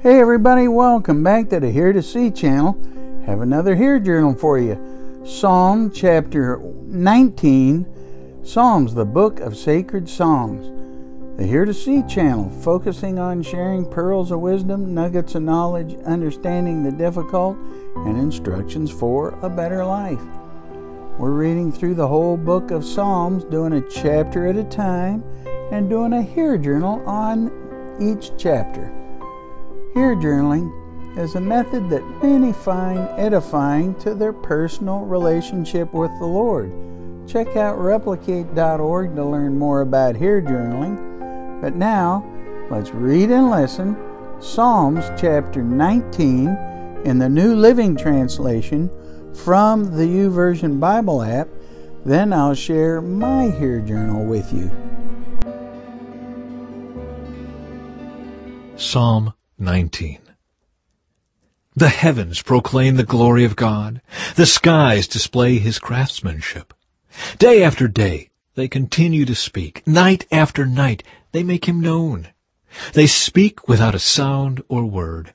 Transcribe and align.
Hey 0.00 0.20
everybody, 0.20 0.68
welcome 0.68 1.24
back 1.24 1.48
to 1.48 1.58
the 1.58 1.72
Hear2See 1.72 2.36
channel. 2.36 2.78
Have 3.26 3.40
another 3.40 3.74
HEAR 3.74 3.98
journal 3.98 4.32
for 4.32 4.56
you. 4.56 5.24
Psalm 5.26 5.90
chapter 5.90 6.58
19, 6.58 8.44
Psalms, 8.44 8.94
the 8.94 9.04
book 9.04 9.40
of 9.40 9.56
sacred 9.56 10.08
songs. 10.08 10.66
The 11.36 11.42
Hear2See 11.42 12.08
channel, 12.08 12.48
focusing 12.48 13.18
on 13.18 13.42
sharing 13.42 13.90
pearls 13.90 14.30
of 14.30 14.38
wisdom, 14.38 14.94
nuggets 14.94 15.34
of 15.34 15.42
knowledge, 15.42 15.96
understanding 16.04 16.84
the 16.84 16.92
difficult, 16.92 17.56
and 17.96 18.16
instructions 18.16 18.92
for 18.92 19.30
a 19.42 19.50
better 19.50 19.84
life. 19.84 20.22
We're 21.18 21.32
reading 21.32 21.72
through 21.72 21.96
the 21.96 22.06
whole 22.06 22.36
book 22.36 22.70
of 22.70 22.84
Psalms, 22.84 23.42
doing 23.42 23.72
a 23.72 23.90
chapter 23.90 24.46
at 24.46 24.54
a 24.54 24.62
time, 24.62 25.24
and 25.72 25.90
doing 25.90 26.12
a 26.12 26.22
HEAR 26.22 26.56
journal 26.56 27.02
on 27.04 27.50
each 28.00 28.30
chapter. 28.38 28.94
HEAR 29.98 30.14
journaling 30.14 31.18
is 31.18 31.34
a 31.34 31.40
method 31.40 31.90
that 31.90 32.22
many 32.22 32.52
find 32.52 33.00
edifying 33.18 33.96
to 33.96 34.14
their 34.14 34.32
personal 34.32 35.00
relationship 35.00 35.92
with 35.92 36.12
the 36.20 36.24
Lord. 36.24 36.70
Check 37.26 37.56
out 37.56 37.80
replicate.org 37.80 39.16
to 39.16 39.24
learn 39.24 39.58
more 39.58 39.80
about 39.80 40.14
HEAR 40.14 40.40
journaling. 40.40 41.60
But 41.60 41.74
now, 41.74 42.24
let's 42.70 42.90
read 42.90 43.32
and 43.32 43.50
listen 43.50 43.96
Psalms 44.38 45.04
chapter 45.20 45.64
19 45.64 46.46
in 47.04 47.18
the 47.18 47.28
New 47.28 47.56
Living 47.56 47.96
Translation 47.96 48.88
from 49.34 49.96
the 49.96 50.04
YouVersion 50.04 50.78
Bible 50.78 51.22
app. 51.22 51.48
Then 52.04 52.32
I'll 52.32 52.54
share 52.54 53.00
my 53.00 53.50
HEAR 53.50 53.80
journal 53.80 54.24
with 54.24 54.52
you. 54.52 54.70
Psalm 58.76 59.34
19. 59.58 60.20
The 61.74 61.88
heavens 61.88 62.42
proclaim 62.42 62.96
the 62.96 63.02
glory 63.02 63.44
of 63.44 63.56
God. 63.56 64.00
The 64.36 64.46
skies 64.46 65.08
display 65.08 65.58
his 65.58 65.78
craftsmanship. 65.78 66.72
Day 67.38 67.62
after 67.62 67.88
day 67.88 68.30
they 68.54 68.68
continue 68.68 69.24
to 69.24 69.34
speak. 69.34 69.86
Night 69.86 70.26
after 70.30 70.64
night 70.64 71.02
they 71.32 71.42
make 71.42 71.66
him 71.66 71.80
known. 71.80 72.28
They 72.92 73.06
speak 73.06 73.66
without 73.66 73.94
a 73.94 74.00
sound 74.00 74.62
or 74.68 74.84
word. 74.84 75.34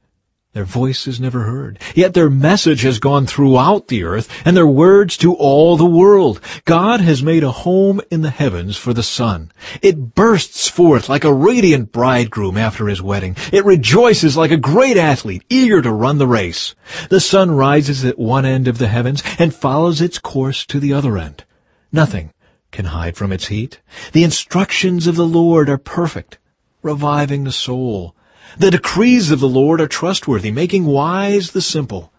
Their 0.54 0.66
voice 0.66 1.08
is 1.08 1.20
never 1.20 1.46
heard. 1.46 1.80
Yet 1.96 2.14
their 2.14 2.30
message 2.30 2.84
has 2.84 3.00
gone 3.00 3.26
throughout 3.26 3.88
the 3.88 4.04
earth, 4.04 4.30
and 4.46 4.56
their 4.56 4.68
words 4.68 5.18
to 5.18 5.34
all 5.34 5.78
the 5.78 5.86
world. 5.86 6.40
God 6.66 7.02
has 7.02 7.24
made 7.24 7.44
a 7.44 7.50
home 7.50 8.02
in 8.12 8.22
the 8.22 8.30
heavens 8.30 8.78
for 8.78 8.94
the 8.94 9.02
sun. 9.02 9.52
It 9.82 10.14
bursts 10.14 10.70
forth 10.70 11.10
like 11.10 11.24
a 11.24 11.34
radiant 11.34 11.92
bridegroom 11.92 12.56
after 12.56 12.88
his 12.88 13.02
wedding. 13.02 13.36
It 13.52 13.66
rejoices 13.66 14.38
like 14.38 14.52
a 14.52 14.58
great 14.58 14.96
athlete, 14.96 15.44
eager 15.50 15.82
to 15.82 15.92
run 15.92 16.20
the 16.20 16.28
race. 16.28 16.76
The 17.10 17.20
sun 17.20 17.50
rises 17.50 18.06
at 18.06 18.20
one 18.20 18.46
end 18.46 18.68
of 18.68 18.78
the 18.78 18.90
heavens 18.90 19.24
and 19.40 19.56
follows 19.56 20.02
its 20.02 20.20
course 20.20 20.68
to 20.68 20.80
the 20.80 20.94
other 20.94 21.18
end. 21.18 21.46
Nothing 21.92 22.32
can 22.72 22.86
hide 22.86 23.18
from 23.18 23.32
its 23.32 23.48
heat. 23.48 23.80
The 24.12 24.24
instructions 24.24 25.08
of 25.08 25.16
the 25.16 25.26
Lord 25.26 25.68
are 25.68 25.80
perfect, 25.80 26.38
reviving 26.84 27.44
the 27.44 27.52
soul. 27.52 28.16
The 28.58 28.72
decrees 28.72 29.32
of 29.32 29.40
the 29.40 29.48
Lord 29.48 29.82
are 29.82 29.88
trustworthy, 29.88 30.52
making 30.52 30.86
wise 30.86 31.52
the 31.52 31.62
simple. 31.62 32.12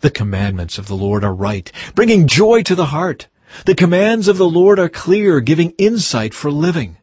The 0.00 0.10
commandments 0.10 0.78
of 0.78 0.86
the 0.86 0.96
Lord 0.96 1.24
are 1.24 1.34
right, 1.34 1.70
bringing 1.94 2.26
joy 2.26 2.62
to 2.64 2.74
the 2.74 2.86
heart. 2.86 3.28
The 3.66 3.74
commands 3.74 4.28
of 4.28 4.36
the 4.36 4.48
Lord 4.48 4.78
are 4.78 4.88
clear, 4.88 5.40
giving 5.40 5.70
insight 5.78 6.34
for 6.34 6.50
living. 6.50 6.98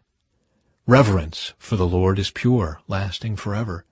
Reverence 0.85 1.53
for 1.57 1.75
the 1.75 1.87
Lord 1.87 2.19
is 2.19 2.31
pure, 2.31 2.81
lasting 2.87 3.37
forever. 3.37 3.85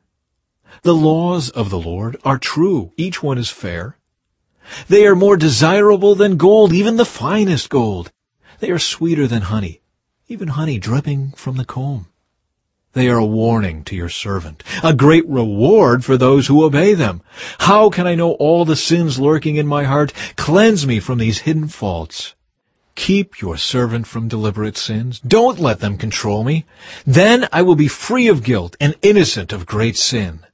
The 0.83 0.93
laws 0.93 1.49
of 1.49 1.69
the 1.69 1.79
Lord 1.79 2.17
are 2.23 2.37
true, 2.37 2.91
each 2.97 3.23
one 3.23 3.37
is 3.37 3.49
fair. 3.49 3.97
They 4.87 5.05
are 5.07 5.15
more 5.15 5.37
desirable 5.37 6.15
than 6.15 6.37
gold, 6.37 6.73
even 6.73 6.97
the 6.97 7.05
finest 7.05 7.69
gold. 7.69 8.11
They 8.59 8.69
are 8.71 8.79
sweeter 8.79 9.25
than 9.25 9.43
honey, 9.43 9.81
even 10.27 10.49
honey 10.49 10.77
dripping 10.77 11.31
from 11.31 11.57
the 11.57 11.65
comb. 11.65 12.07
They 12.93 13.07
are 13.07 13.17
a 13.17 13.25
warning 13.25 13.83
to 13.85 13.95
your 13.95 14.09
servant, 14.09 14.63
a 14.83 14.93
great 14.93 15.27
reward 15.27 16.03
for 16.03 16.17
those 16.17 16.47
who 16.47 16.63
obey 16.63 16.95
them. 16.95 17.21
How 17.59 17.89
can 17.89 18.07
I 18.07 18.15
know 18.15 18.31
all 18.33 18.65
the 18.65 18.75
sins 18.75 19.19
lurking 19.19 19.57
in 19.57 19.67
my 19.67 19.83
heart? 19.83 20.11
Cleanse 20.35 20.87
me 20.87 20.99
from 20.99 21.19
these 21.19 21.39
hidden 21.39 21.67
faults. 21.67 22.33
Keep 22.95 23.39
your 23.39 23.57
servant 23.57 24.07
from 24.07 24.27
deliberate 24.27 24.75
sins. 24.75 25.19
Don't 25.19 25.59
let 25.59 25.79
them 25.79 25.97
control 25.97 26.43
me. 26.43 26.65
Then 27.05 27.47
I 27.51 27.61
will 27.61 27.75
be 27.75 27.87
free 27.87 28.27
of 28.27 28.43
guilt 28.43 28.75
and 28.79 28.95
innocent 29.01 29.53
of 29.53 29.65
great 29.65 29.95
sin. 29.95 30.45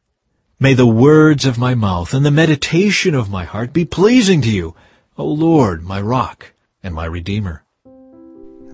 May 0.60 0.74
the 0.74 0.86
words 0.86 1.46
of 1.46 1.58
my 1.58 1.74
mouth 1.74 2.14
and 2.14 2.26
the 2.26 2.32
meditation 2.32 3.16
of 3.16 3.30
my 3.30 3.46
heart 3.46 3.74
be 3.74 3.84
pleasing 3.84 4.42
to 4.44 4.50
you, 4.50 4.76
O 5.18 5.26
Lord, 5.26 5.84
my 5.84 6.00
rock 6.00 6.54
and 6.84 6.94
my 6.94 7.06
redeemer. 7.06 7.65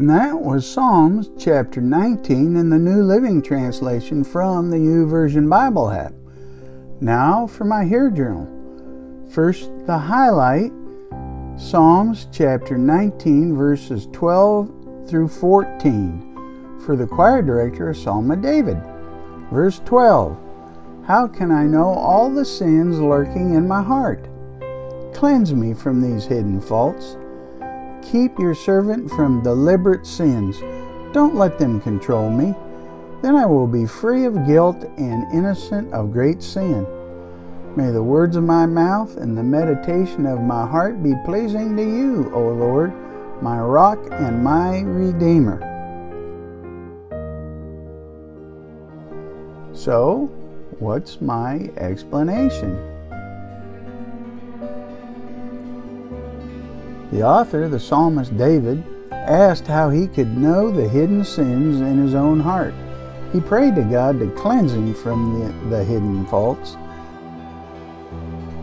And 0.01 0.09
that 0.09 0.41
was 0.41 0.65
Psalms 0.65 1.29
chapter 1.37 1.79
19 1.79 2.55
in 2.55 2.71
the 2.71 2.79
New 2.79 3.03
Living 3.03 3.39
Translation 3.39 4.23
from 4.23 4.71
the 4.71 4.77
YouVersion 4.77 5.47
Bible 5.47 5.91
app. 5.91 6.11
Now 6.99 7.45
for 7.45 7.65
my 7.65 7.85
HEAR 7.85 8.09
Journal. 8.09 8.49
First, 9.29 9.69
the 9.85 9.99
highlight 9.99 10.71
Psalms 11.55 12.27
chapter 12.31 12.79
19, 12.79 13.55
verses 13.55 14.07
12 14.11 15.07
through 15.07 15.27
14 15.27 16.79
for 16.83 16.95
the 16.95 17.05
choir 17.05 17.43
director 17.43 17.91
of 17.91 17.97
Psalm 17.97 18.31
of 18.31 18.41
David. 18.41 18.81
Verse 19.51 19.81
12 19.85 20.35
How 21.05 21.27
can 21.27 21.51
I 21.51 21.65
know 21.65 21.89
all 21.89 22.31
the 22.31 22.43
sins 22.43 22.99
lurking 22.99 23.53
in 23.53 23.67
my 23.67 23.83
heart? 23.83 24.27
Cleanse 25.13 25.53
me 25.53 25.75
from 25.75 26.01
these 26.01 26.25
hidden 26.25 26.59
faults 26.59 27.17
Keep 28.03 28.39
your 28.39 28.55
servant 28.55 29.09
from 29.11 29.43
deliberate 29.43 30.05
sins. 30.05 30.59
Don't 31.13 31.35
let 31.35 31.59
them 31.59 31.79
control 31.81 32.29
me. 32.29 32.55
Then 33.21 33.35
I 33.35 33.45
will 33.45 33.67
be 33.67 33.85
free 33.85 34.25
of 34.25 34.47
guilt 34.47 34.83
and 34.97 35.31
innocent 35.33 35.93
of 35.93 36.11
great 36.11 36.41
sin. 36.41 36.85
May 37.75 37.91
the 37.91 38.03
words 38.03 38.35
of 38.35 38.43
my 38.43 38.65
mouth 38.65 39.15
and 39.17 39.37
the 39.37 39.43
meditation 39.43 40.25
of 40.25 40.41
my 40.41 40.67
heart 40.67 41.01
be 41.01 41.13
pleasing 41.25 41.77
to 41.77 41.83
you, 41.83 42.31
O 42.33 42.49
Lord, 42.49 42.91
my 43.41 43.59
rock 43.59 43.99
and 44.11 44.43
my 44.43 44.81
redeemer. 44.81 45.67
So, 49.73 50.25
what's 50.79 51.21
my 51.21 51.69
explanation? 51.77 53.00
The 57.11 57.23
author, 57.23 57.67
the 57.67 57.79
psalmist 57.79 58.37
David, 58.37 58.83
asked 59.11 59.67
how 59.67 59.89
he 59.89 60.07
could 60.07 60.37
know 60.37 60.71
the 60.71 60.87
hidden 60.87 61.25
sins 61.25 61.81
in 61.81 61.97
his 61.97 62.15
own 62.15 62.39
heart. 62.39 62.73
He 63.33 63.41
prayed 63.41 63.75
to 63.75 63.83
God 63.83 64.19
to 64.19 64.29
cleanse 64.31 64.73
him 64.73 64.93
from 64.93 65.39
the, 65.39 65.75
the 65.75 65.83
hidden 65.83 66.25
faults. 66.27 66.77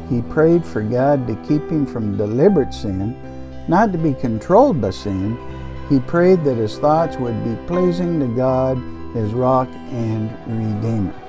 He 0.08 0.22
prayed 0.22 0.64
for 0.64 0.80
God 0.80 1.26
to 1.26 1.34
keep 1.46 1.68
him 1.68 1.84
from 1.84 2.16
deliberate 2.16 2.72
sin, 2.72 3.14
not 3.68 3.92
to 3.92 3.98
be 3.98 4.14
controlled 4.14 4.80
by 4.80 4.90
sin. 4.90 5.36
He 5.90 6.00
prayed 6.00 6.42
that 6.44 6.56
his 6.56 6.78
thoughts 6.78 7.16
would 7.16 7.44
be 7.44 7.54
pleasing 7.66 8.18
to 8.20 8.26
God, 8.28 8.78
his 9.14 9.34
rock 9.34 9.68
and 9.90 10.30
redeemer. 10.46 11.27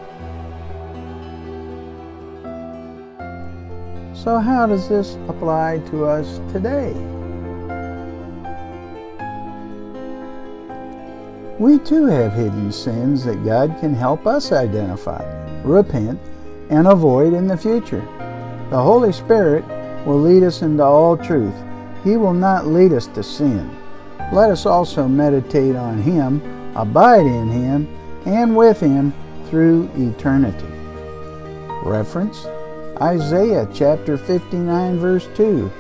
So, 4.24 4.38
how 4.38 4.68
does 4.68 4.90
this 4.90 5.16
apply 5.30 5.82
to 5.92 6.04
us 6.04 6.42
today? 6.52 6.92
We 11.58 11.80
too 11.80 12.06
have 12.08 12.34
hidden 12.34 12.70
sins 12.74 13.24
that 13.24 13.46
God 13.46 13.78
can 13.80 13.94
help 13.94 14.28
us 14.28 14.52
identify, 14.52 15.24
repent, 15.64 16.20
and 16.70 16.86
avoid 16.88 17.32
in 17.34 17.48
the 17.48 17.56
future. 17.56 18.02
The 18.70 18.82
Holy 18.82 19.14
Spirit 19.14 19.64
will 20.06 20.20
lead 20.20 20.44
us 20.44 20.64
into 20.64 20.84
all 20.84 21.16
truth. 21.16 21.56
He 22.04 22.18
will 22.18 22.34
not 22.34 22.68
lead 22.68 22.92
us 22.92 23.08
to 23.08 23.24
sin. 23.24 23.74
Let 24.34 24.52
us 24.52 24.66
also 24.66 25.08
meditate 25.08 25.78
on 25.78 25.98
Him, 25.98 26.42
abide 26.76 27.26
in 27.26 27.48
Him, 27.48 27.88
and 28.26 28.54
with 28.54 28.82
Him 28.82 29.14
through 29.46 29.90
eternity. 29.96 30.68
Reference 31.86 32.46
Isaiah 33.02 33.66
chapter 33.74 34.18
59, 34.18 35.00
verse 35.00 35.30
2. 35.36 35.72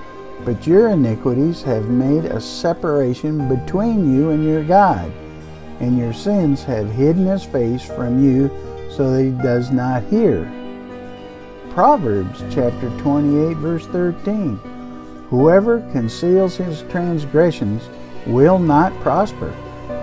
But 0.45 0.65
your 0.65 0.87
iniquities 0.91 1.61
have 1.63 1.89
made 1.89 2.23
a 2.23 2.39
separation 2.39 3.49
between 3.49 4.15
you 4.15 4.29
and 4.29 4.45
your 4.45 4.63
God, 4.63 5.11
and 5.81 5.97
your 5.97 6.13
sins 6.13 6.63
have 6.63 6.89
hidden 6.89 7.25
his 7.25 7.43
face 7.43 7.83
from 7.83 8.23
you 8.23 8.49
so 8.89 9.11
that 9.11 9.23
he 9.23 9.31
does 9.31 9.69
not 9.69 10.03
hear. 10.03 10.49
Proverbs 11.71 12.41
chapter 12.49 12.89
28, 12.99 13.57
verse 13.57 13.85
13. 13.87 14.55
Whoever 15.29 15.81
conceals 15.91 16.55
his 16.55 16.83
transgressions 16.83 17.89
will 18.27 18.59
not 18.59 18.97
prosper, 19.01 19.53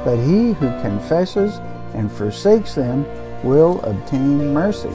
but 0.04 0.18
he 0.18 0.52
who 0.52 0.68
confesses 0.82 1.56
and 1.94 2.12
forsakes 2.12 2.74
them 2.74 3.06
will 3.42 3.80
obtain 3.84 4.52
mercy. 4.52 4.94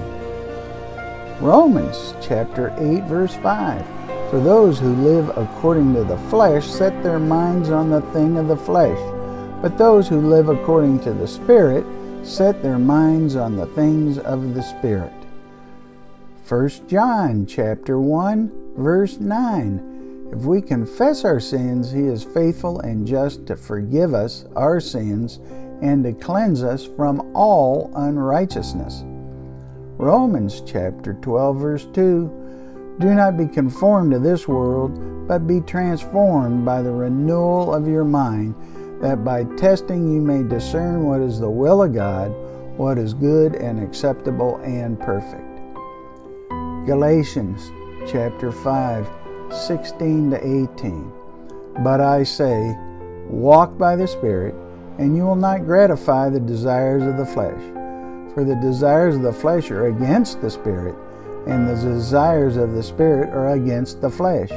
Romans 1.42 2.14
chapter 2.22 2.72
8 2.78 3.06
verse 3.06 3.34
5. 3.38 3.84
For 4.30 4.40
those 4.40 4.78
who 4.78 4.94
live 4.94 5.36
according 5.36 5.96
to 5.96 6.04
the 6.04 6.20
flesh 6.30 6.68
set 6.68 7.02
their 7.02 7.18
minds 7.18 7.72
on 7.72 7.90
the 7.90 8.04
thing 8.14 8.38
of 8.38 8.48
the 8.48 8.56
flesh, 8.56 9.00
but 9.60 9.76
those 9.76 10.08
who 10.08 10.22
live 10.22 10.50
according 10.50 11.00
to 11.00 11.14
the 11.14 11.28
Spirit 11.28 11.84
set 12.24 12.62
their 12.62 12.78
minds 12.78 13.36
on 13.36 13.56
the 13.56 13.66
things 13.66 14.20
of 14.20 14.54
the 14.54 14.62
Spirit. 14.62 15.12
1 16.48 16.88
John 16.88 17.48
chapter 17.48 18.00
1 18.00 18.76
verse 18.78 19.18
9. 19.18 20.30
If 20.32 20.42
we 20.44 20.62
confess 20.62 21.26
our 21.26 21.40
sins, 21.40 21.92
he 21.92 22.04
is 22.04 22.24
faithful 22.24 22.82
and 22.82 23.08
just 23.08 23.48
to 23.48 23.56
forgive 23.56 24.14
us 24.14 24.46
our 24.56 24.80
sins 24.80 25.40
and 25.82 26.04
to 26.04 26.14
cleanse 26.14 26.62
us 26.62 26.86
from 26.86 27.36
all 27.36 27.92
unrighteousness. 27.96 29.06
Romans 30.01 30.63
chapter 30.65 31.13
12 31.13 31.57
verse 31.57 31.86
2. 31.94 32.98
Do 33.00 33.13
not 33.13 33.38
be 33.38 33.45
conformed 33.45 34.12
to 34.13 34.18
this 34.18 34.48
world, 34.48 35.27
but 35.27 35.45
be 35.45 35.62
transformed 35.62 36.65
by 36.65 36.81
the 36.81 36.92
renewal 36.92 37.71
of 37.71 37.88
your 37.88 38.03
mind, 38.03 38.56
that 39.00 39.24
by 39.24 39.44
testing 39.57 40.12
you 40.12 40.19
may 40.19 40.42
discern 40.42 41.06
what 41.06 41.21
is 41.21 41.39
the 41.39 41.51
will 41.51 41.83
of 41.83 41.94
God, 41.94 42.30
what 42.77 42.98
is 42.98 43.13
good 43.13 43.53
and 43.53 43.80
acceptable 43.80 44.59
and 44.63 45.00
perfect. 45.00 45.45
Galatians 46.88 47.71
chapter 48.12 48.51
5, 48.51 49.07
16 49.51 50.31
to 50.31 50.65
18. 50.74 51.12
But 51.83 52.01
I 52.01 52.24
say, 52.24 52.75
walk 53.27 53.77
by 53.77 53.95
the 53.95 54.07
Spirit, 54.07 54.56
and 54.97 55.15
you 55.15 55.25
will 55.25 55.36
not 55.36 55.65
gratify 55.65 56.30
the 56.30 56.39
desires 56.39 57.04
of 57.04 57.18
the 57.18 57.25
flesh. 57.27 57.81
For 58.33 58.45
the 58.45 58.56
desires 58.56 59.18
of 59.18 59.24
the 59.24 59.33
flesh 59.33 59.72
are 59.72 59.88
against 59.88 60.42
the 60.42 60.50
Spirit, 60.50 60.95
and 61.48 61.68
the 61.68 61.75
desires 61.75 62.56
of 62.56 62.74
the 62.74 62.83
Spirit 62.83 63.30
are 63.30 63.50
against 63.50 64.01
the 64.01 64.10
flesh. 64.10 64.50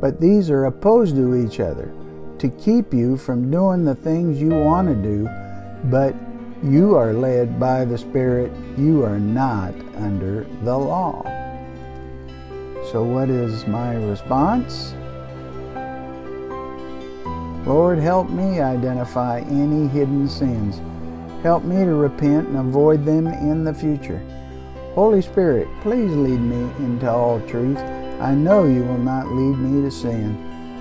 But 0.00 0.20
these 0.20 0.50
are 0.50 0.64
opposed 0.64 1.14
to 1.16 1.36
each 1.36 1.60
other, 1.60 1.92
to 2.38 2.48
keep 2.48 2.92
you 2.92 3.16
from 3.16 3.50
doing 3.50 3.84
the 3.84 3.94
things 3.94 4.40
you 4.40 4.50
want 4.50 4.88
to 4.88 4.94
do, 4.94 5.28
but 5.88 6.14
you 6.64 6.96
are 6.96 7.12
led 7.12 7.60
by 7.60 7.84
the 7.84 7.96
Spirit. 7.96 8.50
You 8.76 9.04
are 9.04 9.20
not 9.20 9.74
under 9.96 10.44
the 10.64 10.76
law. 10.76 11.22
So, 12.90 13.04
what 13.04 13.30
is 13.30 13.66
my 13.66 13.94
response? 13.94 14.94
Lord, 17.66 17.98
help 17.98 18.30
me 18.30 18.60
identify 18.60 19.40
any 19.40 19.88
hidden 19.88 20.28
sins. 20.28 20.80
Help 21.46 21.62
me 21.62 21.76
to 21.76 21.94
repent 21.94 22.48
and 22.48 22.56
avoid 22.56 23.04
them 23.04 23.28
in 23.28 23.62
the 23.62 23.72
future. 23.72 24.20
Holy 24.96 25.22
Spirit, 25.22 25.68
please 25.80 26.10
lead 26.10 26.40
me 26.40 26.68
into 26.84 27.08
all 27.08 27.40
truth. 27.42 27.78
I 28.20 28.34
know 28.34 28.64
you 28.64 28.82
will 28.82 28.98
not 28.98 29.28
lead 29.28 29.56
me 29.56 29.82
to 29.82 29.90
sin. 29.92 30.36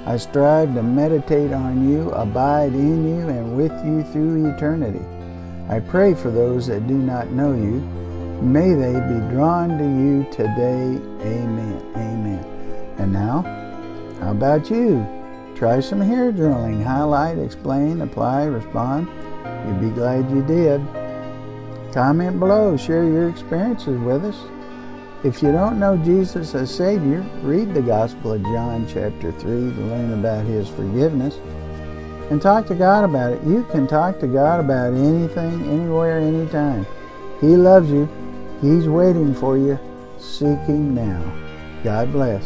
I 0.08 0.18
strive 0.18 0.74
to 0.74 0.82
meditate 0.82 1.54
on 1.54 1.88
you, 1.88 2.10
abide 2.14 2.74
in 2.74 3.08
you, 3.08 3.30
and 3.30 3.56
with 3.56 3.74
you 3.86 4.02
through 4.12 4.56
eternity. 4.56 5.06
I 5.70 5.82
pray 5.82 6.16
for 6.16 6.32
those 6.32 6.66
that 6.66 6.88
do 6.88 6.96
not 6.96 7.30
know 7.30 7.54
you 7.54 7.80
May 8.42 8.74
they 8.74 8.94
be 8.94 9.20
drawn 9.30 9.78
to 9.78 9.86
you 9.86 10.26
today. 10.32 11.00
Amen. 11.22 11.82
Amen. 11.96 12.96
And 12.98 13.14
now, 13.14 13.44
how 14.20 14.32
about 14.32 14.72
you? 14.72 15.06
Try 15.56 15.80
some 15.80 16.02
hair 16.02 16.34
journaling. 16.34 16.84
Highlight, 16.84 17.38
explain, 17.38 18.02
apply, 18.02 18.46
respond. 18.46 19.08
You'll 19.66 19.90
be 19.90 19.90
glad 19.90 20.30
you 20.30 20.42
did. 20.44 20.82
Comment 21.94 22.40
below. 22.40 22.78
Share 22.78 23.04
your 23.04 23.30
experiences 23.30 24.00
with 24.00 24.24
us. 24.26 24.38
If 25.24 25.42
you 25.42 25.52
don't 25.52 25.80
know 25.80 25.98
Jesus 25.98 26.54
as 26.54 26.74
Savior, 26.74 27.26
read 27.42 27.74
the 27.74 27.82
Gospel 27.82 28.34
of 28.34 28.44
John, 28.44 28.86
chapter 28.88 29.32
3, 29.32 29.42
to 29.42 29.82
learn 29.82 30.14
about 30.14 30.46
His 30.46 30.70
forgiveness 30.70 31.40
and 32.30 32.42
talk 32.42 32.68
to 32.68 32.76
God 32.76 33.06
about 33.06 33.34
it. 33.34 33.44
You 33.44 33.64
can 33.72 33.88
talk 33.88 34.20
to 34.20 34.28
God 34.28 34.60
about 34.60 34.94
anything, 34.94 35.64
anywhere, 35.68 36.20
anytime. 36.20 36.86
He 37.42 37.56
loves 37.56 37.90
you. 37.90 38.08
He's 38.62 38.88
waiting 38.88 39.34
for 39.34 39.58
you, 39.58 39.80
seeking 40.20 40.94
now. 40.94 41.24
God 41.84 42.12
bless. 42.12 42.44